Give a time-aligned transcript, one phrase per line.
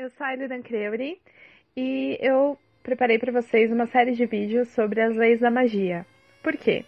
[0.00, 1.20] eu sou a Elidan Creuri
[1.76, 6.06] e eu preparei para vocês uma série de vídeos sobre as leis da magia.
[6.42, 6.86] Por quê?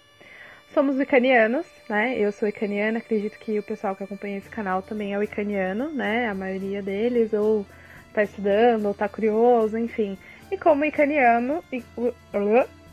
[0.72, 2.19] Somos icanianos, né?
[2.19, 6.26] Eu sou icaniana, acredito que o pessoal que acompanha esse canal também é icaniano, né?
[6.26, 7.67] A maioria deles, ou
[8.14, 10.17] tá estudando, ou tá curioso, enfim.
[10.51, 11.85] E como icaniano, e,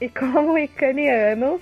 [0.01, 1.61] e como icanianos,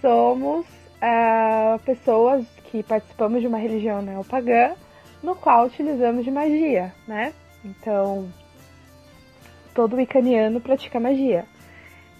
[0.00, 0.64] somos
[1.02, 4.76] uh, pessoas que participamos de uma religião neopagã,
[5.20, 7.32] no qual utilizamos de magia, né?
[7.66, 8.28] Então,
[9.74, 11.44] todo icaniano pratica magia.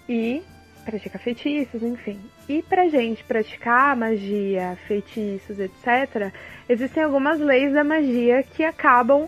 [0.09, 0.43] E
[0.85, 2.19] pratica feitiços, enfim.
[2.47, 6.31] E pra gente praticar magia, feitiços, etc.,
[6.67, 9.27] existem algumas leis da magia que acabam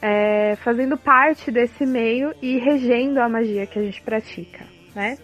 [0.00, 5.18] é, fazendo parte desse meio e regendo a magia que a gente pratica, né?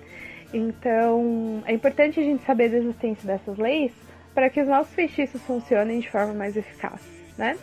[0.52, 3.92] Então, é importante a gente saber da existência dessas leis
[4.34, 7.00] para que os nossos feitiços funcionem de forma mais eficaz,
[7.36, 7.56] né?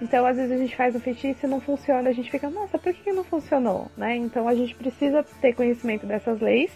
[0.00, 2.78] Então, às vezes a gente faz um feitiço e não funciona, a gente fica, nossa,
[2.78, 4.16] por que não funcionou, né?
[4.16, 6.72] Então, a gente precisa ter conhecimento dessas leis,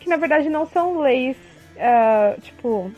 [0.00, 1.36] que na verdade não são leis,
[1.76, 2.90] uh, tipo,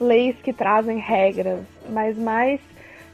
[0.00, 2.60] leis que trazem regras, mas mais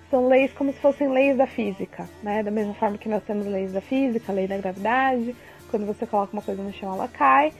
[0.08, 2.42] são leis como se fossem leis da física, né?
[2.42, 5.34] Da mesma forma que nós temos leis da física, lei da gravidade,
[5.70, 7.52] quando você coloca uma coisa no chão ela cai.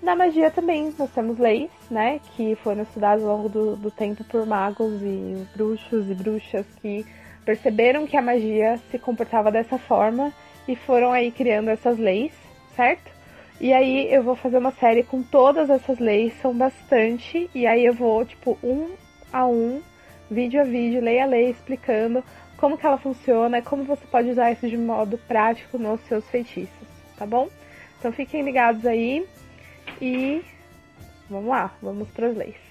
[0.00, 2.20] Na magia também nós temos leis, né?
[2.36, 7.04] Que foram estudadas ao longo do, do tempo por magos e bruxos e bruxas que
[7.48, 10.34] perceberam que a magia se comportava dessa forma
[10.68, 12.30] e foram aí criando essas leis,
[12.76, 13.10] certo?
[13.58, 17.86] E aí eu vou fazer uma série com todas essas leis, são bastante, e aí
[17.86, 18.90] eu vou, tipo, um
[19.32, 19.80] a um
[20.30, 22.22] vídeo a vídeo, lei a lei, explicando
[22.58, 26.86] como que ela funciona, como você pode usar isso de modo prático nos seus feitiços,
[27.16, 27.48] tá bom?
[27.98, 29.26] Então fiquem ligados aí
[30.02, 30.42] e
[31.30, 32.67] vamos lá, vamos para as leis.